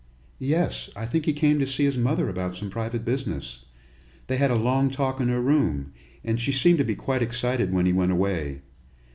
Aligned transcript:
"Yes. 0.39 0.89
I 0.95 1.05
think 1.05 1.25
he 1.25 1.31
came 1.33 1.59
to 1.59 1.67
see 1.67 1.83
his 1.83 1.95
mother 1.95 2.27
about 2.27 2.55
some 2.55 2.71
private 2.71 3.05
business. 3.05 3.65
They 4.25 4.37
had 4.37 4.49
a 4.49 4.55
long 4.55 4.89
talk 4.89 5.19
in 5.19 5.27
her 5.29 5.43
room, 5.43 5.93
and 6.23 6.41
she 6.41 6.51
seemed 6.51 6.79
to 6.79 6.83
be 6.83 6.95
quite 6.95 7.21
excited 7.21 7.71
when 7.71 7.85
he 7.85 7.93
went 7.93 8.11
away. 8.11 8.63